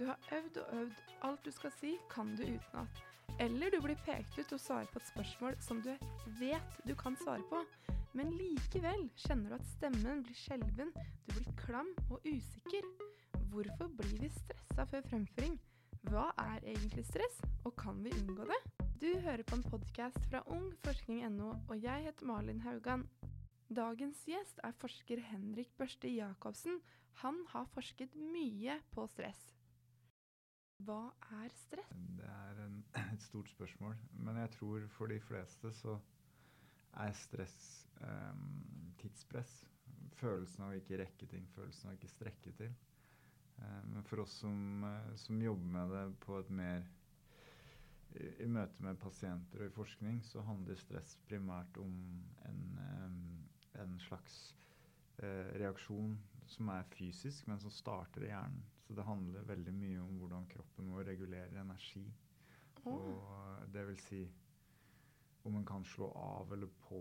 [0.00, 3.00] Du har øvd og øvd, alt du skal si kan du utenat.
[3.44, 5.90] Eller du blir pekt ut og svarer på et spørsmål som du
[6.38, 7.60] vet du kan svare på,
[8.16, 10.94] men likevel kjenner du at stemmen blir skjelven,
[11.26, 12.88] du blir klam og usikker.
[13.52, 15.60] Hvorfor blir vi stressa før fremføring?
[16.08, 17.36] Hva er egentlig stress,
[17.68, 18.60] og kan vi unngå det?
[19.04, 23.04] Du hører på en podkast fra ungforskning.no, og jeg heter Malin Haugan.
[23.68, 26.80] Dagens gjest er forsker Henrik Børste Jacobsen.
[27.20, 29.50] Han har forsket mye på stress.
[30.86, 31.10] Hva
[31.42, 31.96] er stress?
[32.16, 32.78] Det er en,
[33.14, 33.96] et stort spørsmål.
[34.24, 35.98] Men jeg tror for de fleste så
[37.04, 37.58] er stress
[38.00, 39.52] um, tidspress.
[40.20, 42.72] Følelsen av å ikke rekke ting, følelsen av å ikke strekke til.
[43.60, 46.88] Uh, men for oss som, uh, som, jobber med det på et mer
[48.16, 51.94] i, i, møte med pasienter og i forskning, så handler stress primært om
[52.48, 52.64] en,
[53.04, 53.22] um,
[53.84, 54.40] en slags
[55.20, 56.16] uh, reaksjon
[56.50, 58.64] som er fysisk, men som starter i hjernen.
[58.90, 62.00] Så det handler veldig mye om hvordan kroppen vår regulerer energi.
[62.90, 64.22] Og det vil si
[65.46, 66.98] om en kan slå av eller på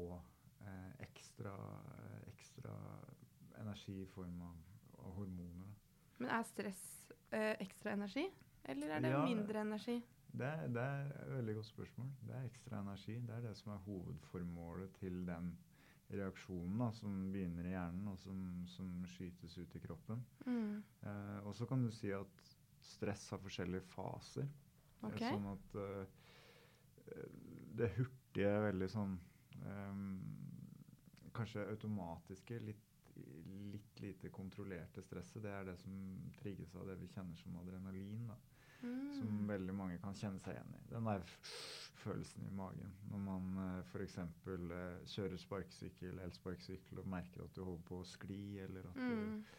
[0.62, 1.56] eh, ekstra,
[1.96, 2.76] eh, ekstra,
[3.58, 4.60] energi i form av,
[5.00, 5.74] av, hormoner.
[6.22, 6.86] Men er stress
[7.34, 8.28] eh, ekstra energi,
[8.70, 9.98] eller er det ja, mindre energi?
[10.30, 12.14] Det, det, er et veldig godt spørsmål.
[12.22, 13.18] Det er ekstra energi.
[13.26, 15.56] Det er det som er hovedformålet til den
[16.10, 18.40] reaksjonen da, som begynner i hjernen, og som,
[18.74, 20.24] som skytes ut i kroppen.
[20.46, 20.80] Mm.
[21.06, 22.46] Eh, og så kan du si at
[22.82, 24.48] stress har forskjellige faser.
[25.06, 25.30] Okay.
[25.32, 26.20] Sånn at uh,
[27.80, 29.14] det hurtige, veldig sånn
[29.64, 30.08] um,
[31.36, 33.14] Kanskje automatiske, litt,
[33.72, 35.94] litt, lite kontrollerte stresset, det er det som
[36.42, 38.26] trigges av det vi kjenner som adrenalin.
[38.28, 38.36] da.
[38.82, 39.06] Mm.
[39.16, 40.82] Som veldig mange kan kjenne seg igjen i.
[40.90, 41.24] Den der
[42.00, 44.18] følelsen i magen når man eh, f.eks.
[44.20, 49.40] Eh, kjører sparkesykkel, elsparkesykkel og merker at du holder på å skli, eller at, mm.
[49.40, 49.56] du,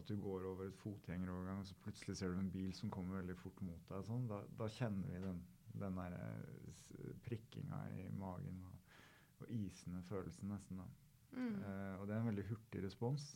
[0.00, 3.38] at du går over et fotgjengerovergang, så plutselig ser du en bil som kommer veldig
[3.42, 4.04] fort mot deg.
[4.08, 4.26] Sånn.
[4.30, 5.46] Da, da, kjenner vi den
[5.78, 8.94] den der eh, prikkinga i magen og,
[9.40, 10.80] og isende følelsen, nesten.
[10.80, 10.88] da.
[11.32, 11.54] Mm.
[11.60, 13.26] Uh, og det er en veldig hurtig respons.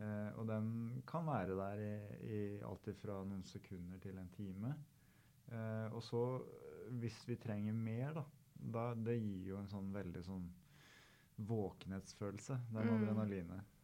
[0.00, 1.94] Uh, og den kan være der i,
[2.34, 4.74] i alt fra noen sekunder til en time.
[5.50, 6.22] Uh, og så,
[7.00, 8.24] hvis vi trenger mer, da,
[8.74, 10.50] da Det gir jo en sånn veldig sånn
[11.42, 12.96] våkenhetsfølelse, Det er mm.
[12.98, 13.78] adrenalinet.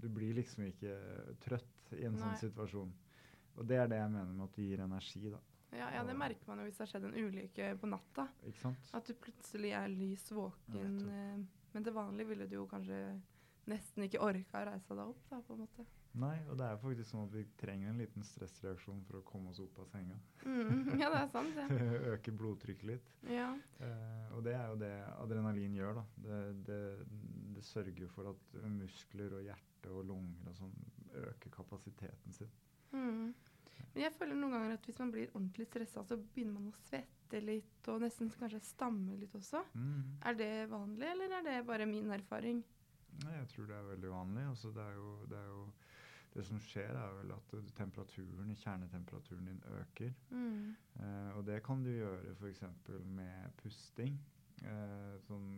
[0.00, 0.96] Du blir liksom ikke
[1.44, 2.34] trøtt i en sånn Nei.
[2.40, 2.92] sånn situasjon.
[3.60, 5.40] Og det er det jeg mener med at det gir energi, da.
[5.70, 8.26] Ja, ja, det merker man jo hvis det har skjedd en ulykke på natta.
[8.42, 8.90] Ikke sant?
[8.96, 10.96] At du plutselig er lys våken.
[11.06, 12.98] Ja, eh, men til vanlig ville du jo kanskje
[13.70, 15.22] nesten ikke orka å reise deg opp.
[15.30, 15.86] da, på en måte.
[16.18, 19.52] Nei, og det er faktisk sånn at vi trenger en liten stressreaksjon for å komme
[19.52, 20.16] oss opp av senga.
[20.42, 21.66] Mm, ja, det er sant, ja.
[22.14, 23.12] Øke blodtrykket litt.
[23.30, 23.52] Ja.
[23.78, 26.04] Eh, og det er jo det adrenalin gjør, da.
[26.24, 26.80] Det, det,
[27.54, 30.74] det sørger for at muskler og hjerte og lunger og sånn
[31.20, 32.50] øker kapasiteten sin.
[32.90, 33.30] Mm.
[33.92, 36.82] Men jeg føler noen ganger at hvis man blir ordentlig stressa, så begynner man å
[36.88, 39.62] svette litt og nesten kanskje stamme litt også.
[39.78, 40.18] Mm.
[40.26, 42.62] Er det vanlig, eller er det bare min erfaring?
[43.24, 44.44] Nei, jeg tror det er veldig vanlig.
[44.52, 45.64] Altså, det, er jo, det, er jo,
[46.34, 50.12] det som skjer, er vel at temperaturen, kjernetemperaturen din øker.
[50.30, 50.76] Mm.
[51.00, 52.62] Eh, og det kan du gjøre f.eks.
[53.04, 54.20] med pusting.
[54.62, 55.48] Eh, sånn,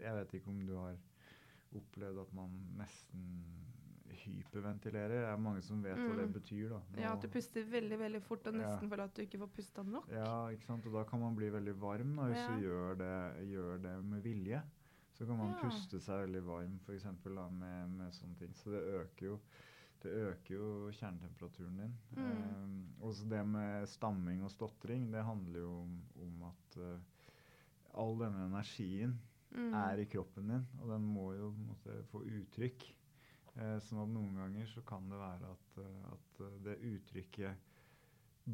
[0.00, 0.96] jeg vet ikke om du har
[1.76, 3.28] opplevd at man nesten
[4.22, 5.22] hyperventilerer.
[5.24, 6.04] Det er mange som vet mm.
[6.06, 6.34] hva det mm.
[6.36, 6.68] betyr.
[6.70, 6.80] da.
[6.92, 8.92] Nå, ja, At du puster veldig veldig fort og nesten ja.
[8.92, 10.12] føler at du ikke får pusta nok.
[10.12, 10.86] Ja, ikke sant?
[10.88, 12.46] og da kan man bli veldig varm da, hvis ja.
[12.52, 13.16] du gjør det,
[13.50, 14.62] gjør det, med vilje.
[15.12, 15.58] Så kan man ja.
[15.60, 17.10] puste seg veldig varm f.eks.
[17.26, 18.56] Med, med sånne ting.
[18.56, 19.36] Så det øker jo
[20.02, 20.68] det øker jo
[20.98, 21.96] kjernetemperaturen din.
[22.16, 22.30] Mm.
[22.30, 27.28] Um, også det med stamming og stotring, det handler jo om, om at uh,
[28.02, 29.14] all denne energien
[29.50, 29.72] mm.
[29.74, 32.88] er i kroppen din, og den må jo måtte, få uttrykk.
[33.52, 37.68] Eh, sånn at noen ganger så kan det være at, eh, at, eh, det uttrykket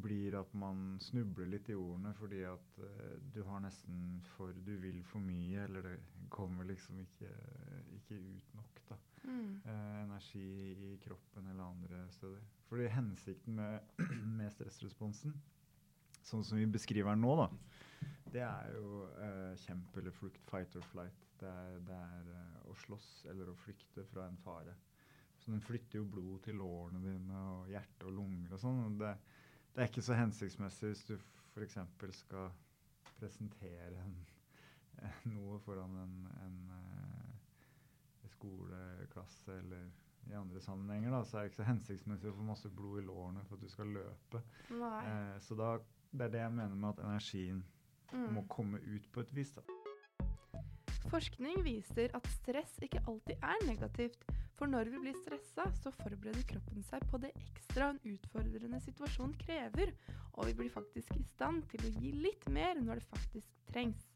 [0.03, 4.75] blir at man snubler litt i ordene fordi at uh, du har nesten for Du
[4.83, 5.95] vil for mye, eller det
[6.29, 7.31] kommer liksom ikke,
[7.97, 8.99] ikke ut nok, da.
[9.28, 9.61] Mm.
[9.66, 10.47] Uh, energi
[10.89, 12.43] i kroppen eller andre steder.
[12.69, 13.94] Fordi hensikten med,
[14.41, 15.37] med stressresponsen
[16.29, 17.47] sånn som vi beskriver den nå, da,
[18.32, 21.25] det er jo eh, kjemp eller flukt, fight or flight.
[21.41, 24.75] Det er, det er eh, å slåss eller å flykte fra en fare.
[25.38, 28.99] Så den flytter jo blod til lårene dine og hjerte og lunger og sånn.
[29.00, 29.14] Det,
[29.73, 31.14] det, er ikke så hensiktsmessig hvis du
[31.55, 31.79] f.eks.
[32.20, 32.50] skal
[33.19, 34.19] presentere en,
[35.37, 36.88] noe foran en, en eh,
[38.38, 39.88] skoleklasse eller
[40.29, 43.06] i andre sammenhenger, da, så er det ikke så hensiktsmessig å få masse blod i
[43.06, 44.43] lårene for at du skal løpe.
[44.70, 45.76] Eh, så da
[46.11, 47.62] det er det jeg mener med at energien
[48.12, 48.29] mm.
[48.37, 49.52] må komme ut på et vis.
[49.56, 49.64] da.
[51.08, 54.25] Forskning viser at stress ikke alltid er negativt.
[54.58, 59.37] For når vi blir stressa, så forbereder kroppen seg på det ekstra en utfordrende situasjon
[59.41, 59.93] krever,
[60.34, 64.08] og vi blir faktisk i stand til å gi litt mer når det faktisk trengs.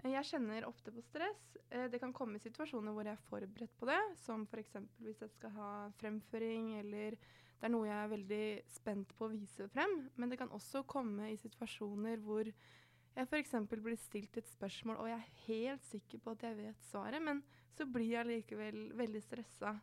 [0.00, 1.40] Jeg kjenner ofte på stress.
[1.68, 4.78] Eh, det kan komme situasjoner hvor jeg er forberedt på det, som f.eks.
[5.04, 5.70] hvis jeg skal ha
[6.00, 7.18] fremføring, eller
[7.60, 9.96] det er noe jeg er veldig spent på å vise frem.
[10.16, 13.52] Men det kan også komme i situasjoner hvor jeg f.eks.
[13.68, 17.44] blir stilt et spørsmål, og jeg er helt sikker på at jeg vet svaret, men
[17.76, 19.74] så blir jeg likevel veldig stressa.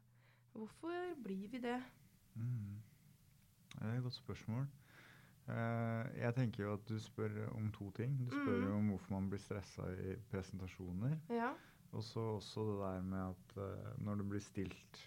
[0.58, 1.78] Hvorfor blir vi det?
[2.34, 2.82] Mm.
[3.78, 4.66] Det er et godt spørsmål.
[5.48, 8.18] Uh, jeg tenker jo at du spør om to ting.
[8.20, 8.78] Du spør jo mm.
[8.78, 11.16] om hvorfor man blir stressa i presentasjoner.
[11.32, 11.54] Ja.
[11.96, 15.06] Og så også det der med at uh, når du blir stilt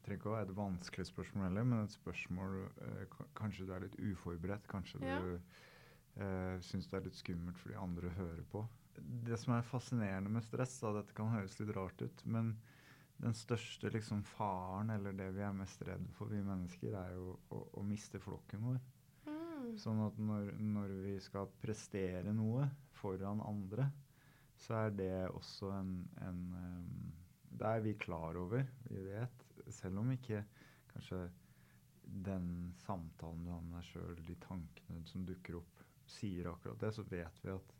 [0.00, 3.84] trenger ikke å være et vanskelig spørsmål heller, men et spørsmål uh, Kanskje du er
[3.84, 4.68] litt uforberedt.
[4.70, 5.18] Kanskje ja.
[5.20, 8.64] du uh, syns det er litt skummelt fordi andre hører på.
[9.28, 12.54] Det som er fascinerende med stress, da, dette kan høres litt rart ut, men
[13.20, 17.34] den største liksom, faren, eller det vi er mest redd for, vi mennesker, er jo
[17.52, 18.80] å, å miste flokken vår.
[19.80, 22.66] Sånn at når, når, vi skal prestere noe
[23.00, 23.86] foran andre,
[24.60, 27.12] så er det også en, en um,
[27.50, 29.46] Det er vi klar over, vi vet.
[29.72, 30.42] Selv om ikke
[30.92, 31.22] kanskje
[32.02, 36.92] den samtalen du har med deg sjøl, de tankene som dukker opp, sier akkurat det,
[36.96, 37.74] så vet vi at,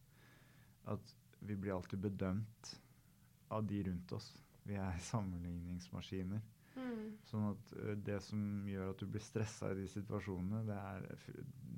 [0.94, 2.74] at vi blir alltid bedømt
[3.50, 4.30] av de rundt oss.
[4.68, 6.42] Vi er sammenligningsmaskiner.
[6.76, 7.18] Mm.
[7.30, 8.40] Sånn at uh, det som
[8.70, 11.28] gjør at du blir stressa i de situasjonene, det er,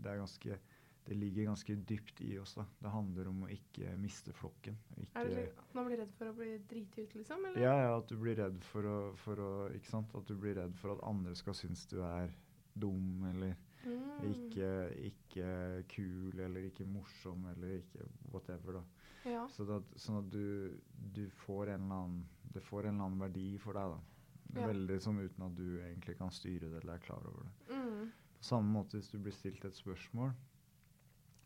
[0.02, 0.60] det er ganske
[1.02, 2.54] det ligger ganske dypt i oss.
[2.54, 2.64] da.
[2.78, 4.76] Det handler om å ikke miste flokken.
[5.02, 7.48] Ikke er det at man blir redd for å bli driti ut, liksom?
[7.48, 7.58] Eller?
[7.64, 10.14] Ja, ja, at du blir redd for å, for å, Ikke sant?
[10.14, 12.30] At du blir redd for at andre skal synes du er
[12.72, 14.22] dum eller mm.
[14.30, 14.70] ikke,
[15.10, 15.48] ikke,
[15.90, 18.84] kul eller ikke morsom eller ikke whatever, da.
[19.28, 19.42] Ja.
[19.50, 20.78] Så det, sånn at du,
[21.14, 22.22] du, får en eller annen
[22.52, 24.11] Det får en eller annen verdi for deg, da.
[24.52, 24.66] Ja.
[24.68, 27.52] Veldig som uten at du egentlig kan styre det eller er klar over det.
[27.72, 28.10] Mm.
[28.36, 30.34] På samme måte hvis du blir stilt et spørsmål,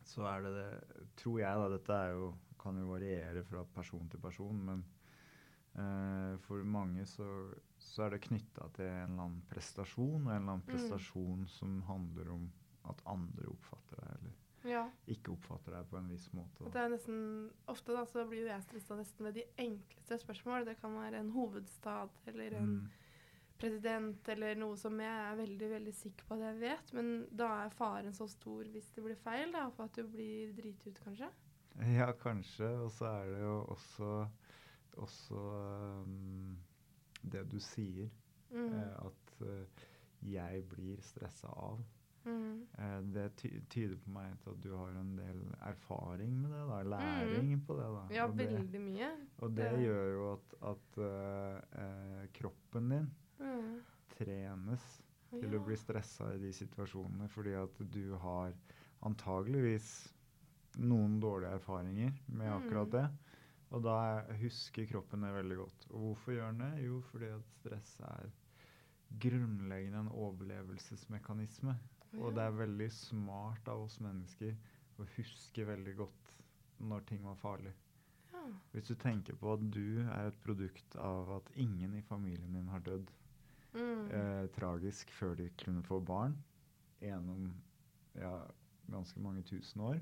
[0.07, 0.67] så er det det
[1.19, 1.69] Tror jeg, da.
[1.71, 4.83] Dette jo, kan jo variere fra person til person, men
[5.79, 7.27] uh, for mange så,
[7.79, 10.71] så er det knytta til en eller annen prestasjon, og en eller annen mm.
[10.73, 12.49] prestasjon som handler om
[12.91, 13.86] at andre oppfatter
[14.69, 14.83] ja.
[15.09, 16.69] ikke oppfatter deg på en viss måte.
[16.73, 17.19] Det er nesten,
[17.71, 20.67] Ofte da, så blir jo jeg stressa nesten ved de enkleste spørsmål.
[20.67, 22.85] Det kan være en hovedstad eller en mm.
[23.61, 26.93] president eller noe som jeg er veldig veldig sikker på at jeg vet.
[26.97, 27.11] Men
[27.43, 30.93] da er faren så stor hvis det blir feil, da, for at du blir driti
[30.93, 31.31] ut, kanskje?
[31.97, 32.69] Ja, kanskje.
[32.83, 34.13] Og så er det jo også,
[34.97, 35.43] også
[36.05, 36.57] um,
[37.21, 38.09] det du sier.
[38.49, 38.71] Mm.
[38.71, 39.85] Eh, at uh,
[40.23, 41.83] jeg blir stressa av.
[42.27, 42.67] Mm.
[42.77, 46.79] Eh, det tyder på meg til at du har en del erfaring med det, da,
[46.95, 47.61] læring mm.
[47.67, 47.87] på det.
[47.95, 48.03] da.
[48.15, 49.11] Ja, og veldig mye.
[49.37, 53.07] Og det, det, gjør jo at, at uh, kroppen din
[53.39, 53.71] mm.
[54.17, 54.89] trenes
[55.31, 55.59] til ja.
[55.59, 58.53] å bli stressa i de situasjonene, fordi at du har
[59.07, 59.91] antageligvis
[60.77, 62.97] noen dårlige erfaringer med akkurat mm.
[62.97, 63.37] det.
[63.75, 63.97] Og da
[64.39, 65.87] husker kroppen det veldig godt.
[65.91, 66.85] Og hvorfor gjør den det?
[66.85, 68.29] Jo, fordi at stress er
[69.23, 71.75] grunnleggende en overlevelsesmekanisme.
[72.15, 74.55] Og det er veldig smart av oss mennesker
[74.97, 76.33] å huske veldig godt
[76.87, 77.73] når ting var farlig.
[78.33, 78.43] Ja.
[78.73, 82.69] Hvis du tenker på at du er et produkt av at ingen i familien din
[82.71, 83.09] har dødd
[83.73, 84.03] mm.
[84.11, 86.37] eh, tragisk før de kunne få barn
[87.01, 87.49] gjennom
[88.17, 88.33] ja,
[88.89, 89.99] ganske mange tusen år,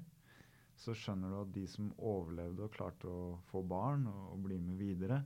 [0.79, 4.59] så skjønner du at de som overlevde og klarte å få barn og, og bli
[4.61, 5.21] med videre,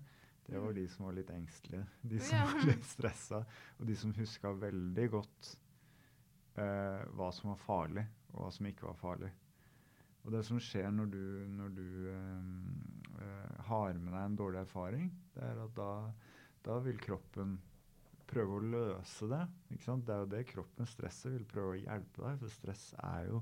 [0.49, 0.77] det var mm.
[0.79, 1.85] de som var litt engstelige.
[2.01, 2.45] De som ja.
[2.49, 3.41] var litt stressa,
[3.77, 5.51] og de som huska veldig godt
[6.59, 9.31] eh, hva som var farlig, og hva som ikke var farlig.
[10.25, 11.23] Og det som skjer når du,
[11.55, 15.91] når du eh, eh, har med deg en dårlig erfaring, det er at da,
[16.67, 17.57] da vil kroppen
[18.29, 19.41] prøve å løse det.
[19.69, 22.37] Det er jo det kroppen, stresset, vil prøve å hjelpe deg.
[22.43, 23.41] For stress er jo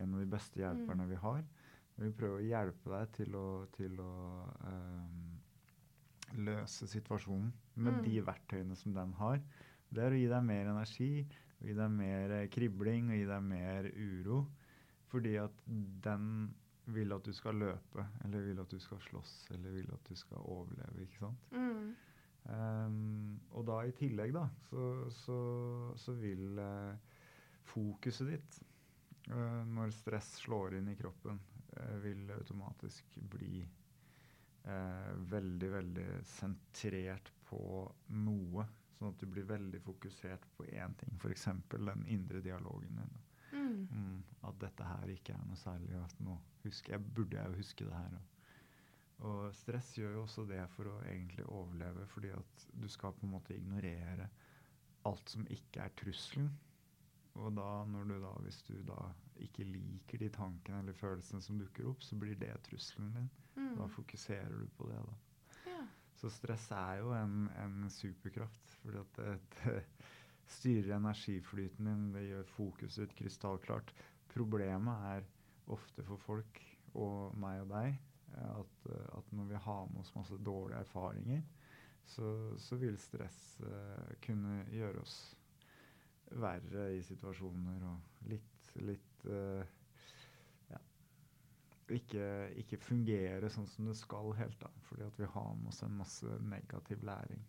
[0.00, 1.10] en av de beste hjelperne mm.
[1.10, 1.42] vi har.
[1.92, 4.12] Den vil prøve å hjelpe deg til å, til å
[4.64, 5.34] um,
[6.46, 8.02] løse situasjonen med mm.
[8.06, 9.42] de verktøyene som den har.
[9.92, 11.10] Det er å gi deg mer energi,
[11.62, 14.42] og gi deg mer eh, kribling og gi deg mer uro.
[15.12, 15.64] Fordi at
[16.02, 16.26] den
[16.92, 20.16] vil at du skal løpe, eller vil at du skal slåss, eller vil at du
[20.18, 21.04] skal overleve.
[21.04, 21.52] ikke sant?
[21.54, 21.92] Mm.
[22.42, 25.38] Um, og da i tillegg, da, så, så,
[26.00, 27.20] så vil uh,
[27.70, 28.56] fokuset ditt
[29.30, 31.38] uh, når stress slår inn i kroppen,
[31.76, 33.62] uh, vil automatisk bli
[34.62, 37.58] veldig, veldig sentrert på
[38.22, 38.62] noe
[38.98, 41.48] Sånn at du blir veldig fokusert på én ting, f.eks.
[41.72, 43.14] den indre dialogen din.
[43.52, 43.88] Mm.
[43.92, 45.96] Mm, at dette her ikke er noe særlig.
[46.00, 48.14] at nå husker jeg, Burde jeg jo huske det her?
[48.16, 48.28] Og,
[49.30, 53.26] Og stress gjør jo også det for å egentlig overleve, fordi at du skal på
[53.26, 54.28] en måte ignorere
[55.08, 56.50] alt som ikke er trusselen.
[57.40, 58.98] Og da, når du da, hvis du da
[59.42, 63.30] ikke liker de tankene eller følelsene som dukker opp, så blir det trusselen din.
[63.56, 63.76] Mm.
[63.78, 65.14] Da fokuserer du på det, da.
[66.22, 69.80] Så stress er jo en, en superkraft, at det, det
[70.46, 73.90] styrer energiflyten din, det gjør fokuset ditt krystallklart.
[74.30, 75.26] Problemet er
[75.74, 76.60] ofte for folk,
[76.94, 77.98] og meg og deg,
[78.38, 78.78] at,
[79.18, 81.42] at når vi har med oss masse dårlige erfaringer,
[82.06, 85.16] så, så vil stress uh, kunne gjøre oss
[86.38, 89.62] verre i situasjoner og litt, litt uh,
[91.90, 92.26] ikke,
[92.62, 94.70] ikke fungere sånn som det skal helt, da.
[94.88, 97.42] Fordi at vi har med oss en masse negativ læring.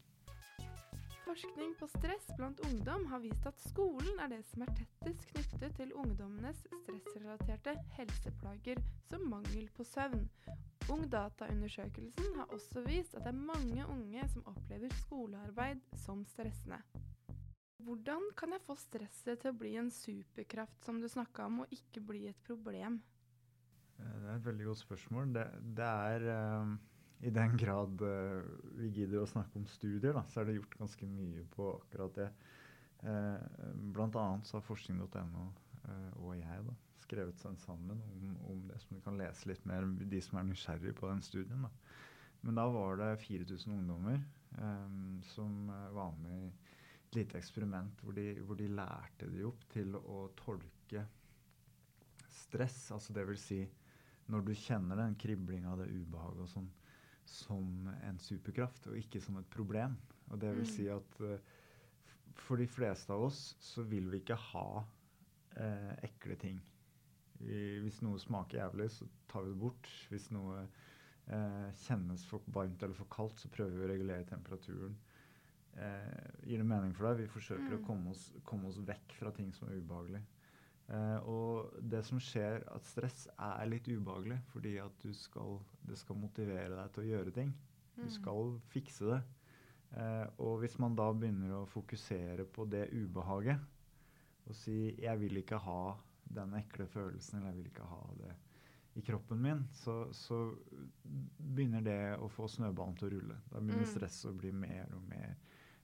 [1.23, 5.77] Forskning på stress blant ungdom har vist at skolen er det som er tettest knyttet
[5.79, 10.27] til ungdommenes stressrelaterte helseplager, som mangel på søvn.
[10.91, 16.81] Ungdata-undersøkelsen har også vist at det er mange unge som opplever skolearbeid som stressende.
[17.83, 21.73] Hvordan kan jeg få stresset til å bli en superkraft, som du snakka om, og
[21.75, 23.01] ikke bli et problem?
[23.99, 25.33] Eh, det er et veldig godt spørsmål.
[25.35, 25.45] Det,
[25.77, 26.27] det er
[26.61, 26.77] um,
[27.23, 28.47] I den grad uh,
[28.79, 32.17] vi gidder å snakke om studier, da, så er det gjort ganske mye på akkurat
[32.19, 32.29] det.
[33.03, 33.37] Uh,
[33.95, 35.51] blant annet så har forskning.no
[36.23, 36.73] og jeg da,
[37.03, 40.45] skrevet seg sammen om, om, det, som du kan lese litt mer de som er
[40.47, 41.65] nysgjerrige på den studien.
[41.65, 41.97] Da.
[42.47, 44.21] Men da var det 4000 ungdommer
[44.55, 46.53] um, som var med i
[47.09, 51.03] et lite eksperiment hvor de, hvor de lærte de opp til å tolke
[52.53, 53.63] stress, altså det vil si
[54.31, 56.69] når du kjenner den kriblinga, det ubehaget og sånn,
[57.27, 59.97] som en superkraft, og ikke som et problem.
[60.31, 60.71] Og det vil mm.
[60.71, 61.37] si at uh,
[62.45, 66.61] for de fleste av oss så vil vi ikke ha uh, ekle ting.
[67.43, 69.89] Vi, hvis noe smaker jævlig, så tar vi det bort.
[70.11, 74.95] Hvis noe uh, kjennes for varmt eller for kaldt, så prøver vi å regulere temperaturen.
[76.45, 77.23] gir det mening for deg?
[77.23, 77.79] Vi forsøker mm.
[77.79, 80.21] å komme oss, komme oss, vekk fra ting som er ubehagelig.
[80.83, 86.19] Uh, og det som skjer, at stress er litt ubehagelig fordi at skal, det skal
[86.19, 87.53] motivere deg til å gjøre ting.
[87.95, 88.13] Du mm.
[88.17, 89.21] skal fikse det.
[89.93, 93.61] Eh, og hvis man da begynner å fokusere på det ubehaget
[94.49, 95.93] og si 'jeg vil ikke ha
[96.25, 98.33] den ekle følelsen', eller 'jeg vil ikke ha det
[98.95, 100.55] i kroppen min', så, så
[101.37, 103.37] begynner det å få snøballen til å rulle.
[103.51, 103.93] Da begynner mm.
[103.93, 105.35] stresset å bli mer og mer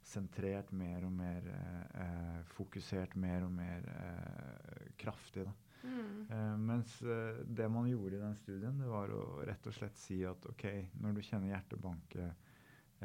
[0.05, 5.45] sentrert, mer og mer eh, eh, fokusert, mer og mer eh, kraftig.
[5.45, 5.53] da.
[5.83, 6.27] Mm.
[6.29, 9.99] Eh, mens eh, det man gjorde i den studien, det var å rett og slett
[9.99, 10.65] si at ok,
[11.03, 12.29] når du kjenner hjertet banke,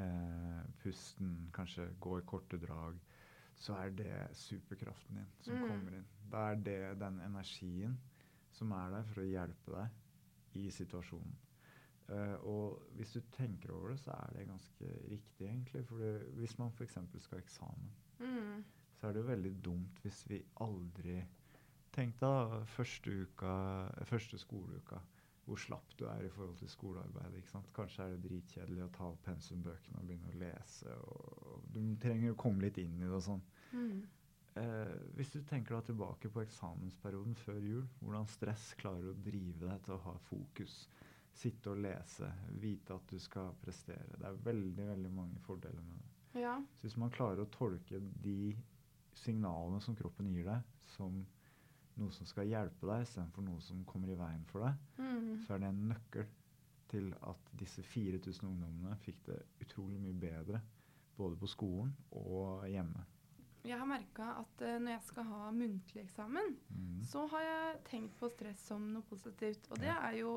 [0.01, 2.99] eh, pusten kanskje gå i korte drag,
[3.55, 5.69] så er det superkraften din som mm.
[5.69, 6.09] kommer inn.
[6.31, 7.95] Da er det den energien
[8.55, 11.44] som er der for å hjelpe deg i situasjonen.
[12.05, 15.85] Uh, og hvis du tenker over det, så er det ganske riktig, egentlig.
[15.89, 16.99] For hvis man f.eks.
[17.25, 18.65] skal ha eksamen, mm.
[18.99, 21.23] så er det jo veldig dumt hvis vi aldri
[21.95, 23.51] Tenk da første, uka,
[24.09, 24.97] første skoleuka,
[25.47, 27.45] hvor slapp du er i forhold til skolearbeidet.
[27.77, 30.97] Kanskje er det dritkjedelig å ta opp pensumbøkene og begynne å lese.
[31.07, 33.45] Og, og du trenger å komme litt inn i det og sånn.
[33.77, 34.03] Mm.
[34.55, 39.69] Uh, hvis du tenker da tilbake på eksamensperioden før jul, hvordan stress klarer å drive
[39.69, 40.81] deg til å ha fokus
[41.35, 42.29] sitte og lese,
[42.63, 44.19] vite at du skal prestere.
[44.19, 46.43] Det er veldig veldig mange fordeler med det.
[46.45, 46.55] Ja.
[46.79, 48.55] Så hvis man klarer å tolke de
[49.19, 51.23] signalene som kroppen gir deg, som
[52.01, 55.45] noe som skal hjelpe deg, istedenfor noe som kommer i veien for deg, mm.
[55.45, 56.27] så er det en nøkkel
[56.91, 60.61] til at disse 4000 ungdommene fikk det utrolig mye bedre
[61.17, 63.05] både på skolen og hjemme.
[63.65, 66.99] Jeg har merka at uh, når jeg skal ha muntlig eksamen, mm.
[67.09, 69.71] så har jeg tenkt på stress som noe positivt.
[69.71, 69.97] Og det ja.
[70.11, 70.35] er jo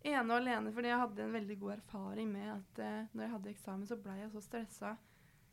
[0.00, 3.32] ene og alene fordi jeg hadde en veldig god erfaring med at eh, når jeg
[3.34, 4.94] hadde eksamen, så blei jeg så stressa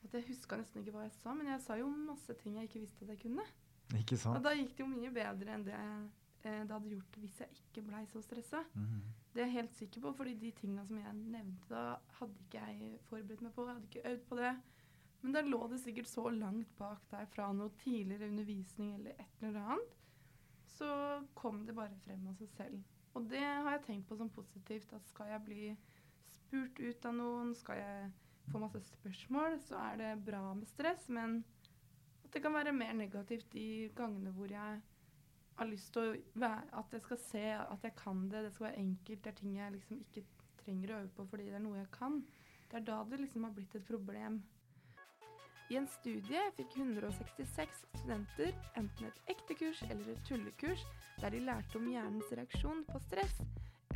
[0.05, 1.33] at jeg huska nesten ikke hva jeg sa.
[1.35, 3.43] Men jeg sa jo masse ting jeg ikke visste at jeg kunne.
[3.97, 4.39] Ikke sant?
[4.39, 6.07] Og da gikk det jo mye bedre enn det eh,
[6.47, 8.63] det hadde gjort hvis jeg ikke blei så stressa.
[8.73, 9.01] Mm -hmm.
[9.33, 12.61] Det er jeg helt sikker på, fordi de tingene som jeg nevnte da, hadde ikke
[12.67, 13.65] jeg forberedt meg på.
[13.65, 14.55] Jeg hadde ikke øvd på det.
[15.21, 19.41] Men da lå det sikkert så langt bak der fra noe tidligere undervisning eller et
[19.41, 19.95] eller annet.
[20.65, 20.87] Så
[21.33, 22.83] kom det bare frem av seg selv.
[23.17, 24.93] Og det har jeg tenkt på som positivt.
[24.93, 25.61] At skal jeg bli
[26.21, 28.11] spurt ut av noen, skal jeg
[28.51, 31.07] få masse spørsmål, så er det bra med stress.
[31.09, 31.41] Men
[32.23, 34.81] at det kan være mer negativt de gangene hvor jeg
[35.57, 38.43] har lyst til å være At jeg skal se at jeg kan det.
[38.45, 39.23] Det skal være enkelt.
[39.23, 40.25] Det er ting jeg liksom ikke
[40.61, 42.21] trenger å øve på fordi det er noe jeg kan.
[42.69, 44.41] Det er da det liksom har blitt et problem.
[45.67, 50.83] I en studie fikk 166 studenter enten et ekte kurs eller et tullekurs
[51.19, 53.41] der de lærte om hjernens reaksjon på stress.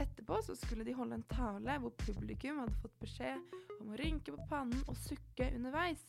[0.04, 4.36] Etterpå så skulle de holde en tale hvor publikum hadde fått beskjed om å rynke
[4.36, 6.04] på pannen og sukke underveis.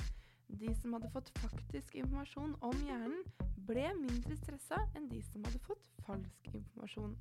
[0.51, 3.23] De som hadde fått faktisk informasjon om hjernen,
[3.63, 7.15] ble mindre stressa enn de som hadde fått falsk informasjon.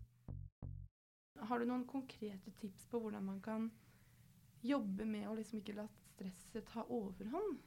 [1.46, 3.70] Har du noen konkrete tips på hvordan man kan
[4.66, 7.62] jobbe med å liksom ikke la stresset ta overhånd?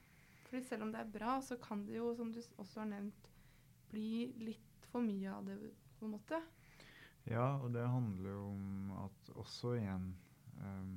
[0.54, 3.24] Fordi selv om det er bra, så kan det jo, som du også har nevnt,
[3.90, 5.56] bli litt for mye av det,
[5.98, 6.38] på en måte.
[7.26, 10.04] Ja, og det handler jo om at også igjen
[10.60, 10.92] um,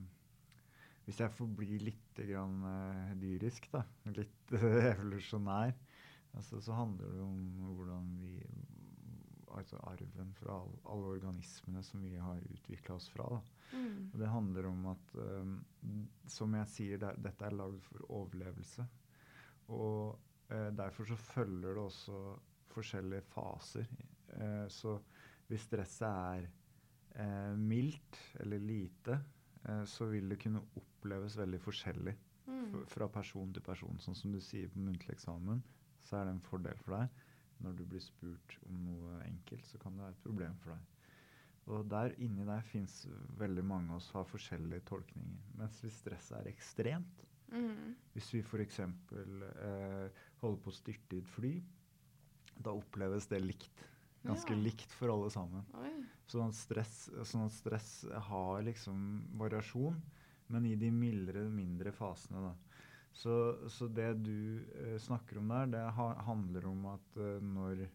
[1.07, 5.73] Hvis jeg får bli litt grann, uh, dyrisk, da, litt uh, evolusjonær,
[6.37, 7.41] altså, så handler det om
[7.79, 8.35] hvordan vi
[9.57, 13.39] Altså arven fra all, alle organismene som vi har utvikla oss fra.
[13.71, 14.11] Mm.
[14.11, 15.57] Og det handler om at, um,
[16.29, 18.85] som jeg sier, det, dette er lagd for overlevelse.
[19.75, 20.17] Og
[20.53, 22.21] eh, derfor så følger det også
[22.71, 23.87] forskjellige faser.
[24.69, 24.99] så
[25.47, 26.47] hvis stresset er
[27.15, 29.19] eh, mildt eller lite,
[29.63, 32.13] eh, så vil det kunne oppleves veldig forskjellig
[32.47, 32.83] mm.
[32.91, 34.01] fra person til person.
[34.03, 35.63] Sånn som du sier på muntlig eksamen,
[36.03, 37.23] så er det en fordel for deg.
[37.63, 40.93] Når du blir spurt om noe enkelt, så kan det være et problem for deg.
[41.67, 43.01] Og der inni der fins
[43.39, 45.39] veldig mange av oss har forskjellige tolkninger.
[45.59, 47.95] Mens hvis stresset er ekstremt, mm.
[48.15, 48.79] hvis vi f.eks.
[48.83, 51.53] Eh, holder på å styrte i et fly,
[52.57, 53.85] da oppleves det likt
[54.27, 54.59] ganske ja.
[54.59, 55.65] likt for alle sammen.
[56.27, 56.95] Sånn at, stress,
[57.27, 57.91] sånn at, stress,
[58.29, 59.99] har liksom variasjon,
[60.51, 62.49] men i de mildere, mindre fasene.
[62.49, 62.83] da.
[63.17, 63.33] Så,
[63.73, 67.87] så det du eh, snakker om der, det ha, handler om at eh, når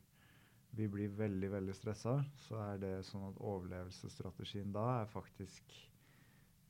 [0.72, 2.16] vi blir veldig veldig stressa,
[2.46, 5.74] så er det sånn at overlevelsesstrategien da er faktisk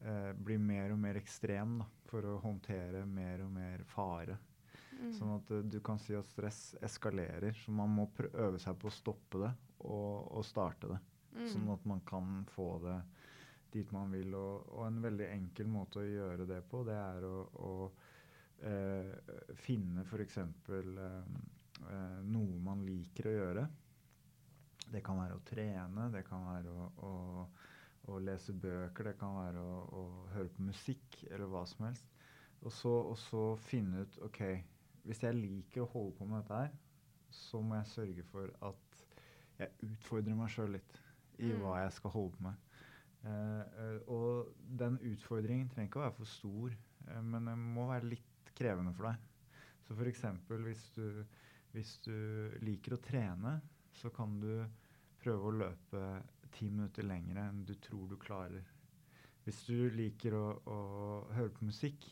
[0.05, 4.39] eh, blir mer og mer ekstrem da, for å håndtere mer og mer fare.
[5.03, 5.13] Mm.
[5.17, 7.57] Sånn at uh, du kan si at stress eskalerer.
[7.59, 9.51] Så man må øve seg på å stoppe det
[9.83, 11.01] og, og starte det.
[11.33, 11.49] Mm.
[11.55, 12.99] Sånn at man kan få det
[13.73, 14.35] dit man vil.
[14.37, 17.73] Og, og, en veldig enkel måte å gjøre det på, det er å, å
[18.69, 19.13] eh,
[19.65, 20.39] finne f.eks.
[20.43, 23.67] Eh, noe man liker å gjøre.
[24.93, 27.13] Det kan være å trene, det kan være å, å,
[28.11, 30.03] å lese bøker, det kan være å, å,
[30.35, 32.09] høre på musikk eller hva som helst.
[32.63, 34.43] Og så, og så finne ut OK,
[35.07, 36.75] hvis jeg liker å holde på med dette her,
[37.33, 39.01] så må jeg sørge for at
[39.61, 40.99] jeg utfordrer meg sjøl litt
[41.41, 41.63] i mm.
[41.63, 42.69] hva jeg skal holde på med.
[43.23, 46.75] Eh, og den utfordringen trenger ikke å være for stor,
[47.07, 49.29] eh, men den må være litt krevende for deg.
[49.87, 50.25] Så f.eks.
[50.67, 51.07] Hvis, du,
[51.75, 52.17] hvis du
[52.67, 53.57] liker å trene,
[53.99, 54.65] så kan du
[55.23, 56.05] prøve å løpe
[56.55, 58.67] ti minutter lenger enn du tror du klarer.
[59.43, 60.79] Hvis du liker å, å
[61.35, 62.07] høre på musikk,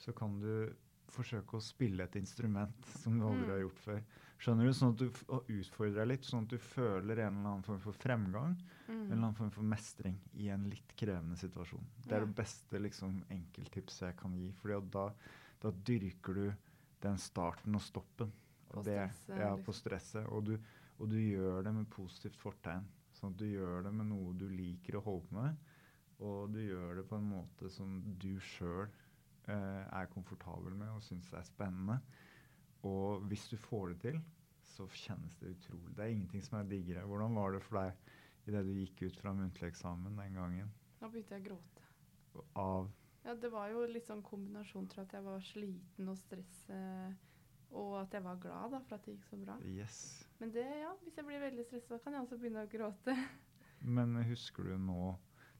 [0.00, 0.72] så kan du
[1.14, 3.52] forsøke å spille et instrument som du aldri mm.
[3.54, 4.04] har gjort før.
[4.44, 4.74] Skjønner du?
[4.76, 5.06] Sånn at du
[5.54, 8.56] utfordrer deg litt, sånn at du føler en eller annen form for fremgang.
[8.88, 8.92] Mm.
[8.92, 11.86] En eller annen form for mestring i en litt krevende situasjon.
[12.04, 14.50] Det er det beste liksom, enkelttipset jeg kan gi.
[14.58, 15.06] For da,
[15.62, 16.46] da, dyrker du
[17.04, 18.34] den starten og stoppen.
[18.72, 19.64] Og på, det, stresset, ja, liksom.
[19.64, 20.28] på stresset.
[20.34, 20.54] Og du,
[20.98, 22.84] og du gjør det med positivt fortegn.
[23.24, 25.72] Sånn at du gjør det med noe du liker å holde på med.
[26.24, 28.92] Og du gjør det på en måte som du sjøl
[29.44, 31.98] Eh, er komfortabel med og syns er spennende.
[32.88, 34.20] Og hvis du får det til,
[34.64, 35.92] så kjennes det utrolig.
[35.96, 37.04] Det er ingenting som er diggere.
[37.04, 40.72] Hvordan var det for deg idet du gikk ut fra muntlig eksamen den gangen?
[41.00, 41.84] Da begynte jeg å gråte.
[42.56, 42.88] Av?
[43.24, 47.20] Ja, Det var jo litt sånn kombinasjon til at jeg var sliten og stresset.
[47.74, 49.56] Og at jeg var glad da, for at det gikk så bra.
[49.66, 49.98] Yes.
[50.38, 53.16] Men det, ja, hvis jeg blir veldig stressa, kan jeg også begynne å gråte.
[53.96, 55.14] Men husker du nå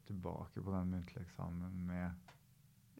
[0.07, 2.31] tilbake på den muntlige eksamen med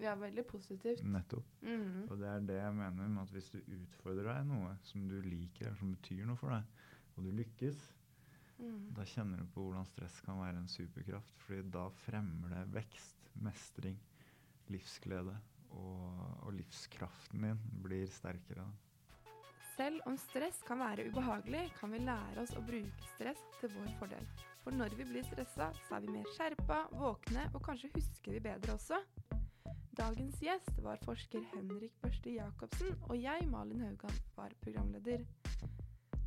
[0.03, 1.05] ja, veldig positivt.
[1.05, 1.47] Nettopp.
[1.63, 2.11] Mm -hmm.
[2.11, 5.21] Og det er det jeg mener med at hvis du utfordrer deg noe som du
[5.21, 6.63] liker, eller som betyr noe for deg,
[7.17, 7.95] og du lykkes,
[8.59, 8.95] mm.
[8.95, 11.41] da kjenner du på hvordan stress kan være en superkraft.
[11.41, 14.01] fordi da fremmer det vekst, mestring,
[14.69, 18.67] livsglede, og, og livskraften din blir sterkere.
[19.75, 23.89] Selv om stress kan være ubehagelig, kan vi lære oss å bruke stress til vår
[23.99, 24.27] fordel.
[24.63, 28.41] For når vi blir stressa, så er vi mer skjerpa, våkne, og kanskje husker vi
[28.45, 28.99] bedre også.
[29.99, 35.21] Dagens gjest var forsker Henrik Børste Jacobsen, og jeg, Malin Haugan, var programleder.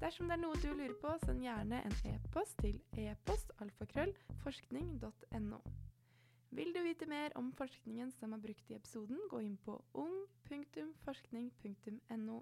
[0.02, 5.60] Dersom det er noe du lurer på, send gjerne en e-post til e-postalfakrøllforskning.no.
[6.58, 12.38] Vil du vite mer om forskningen som er brukt i episoden, gå inn på ung.forskning.no.